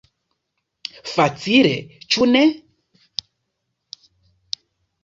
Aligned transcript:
Facile, 1.17 1.75
ĉu 2.15 2.27
ne? 2.33 2.43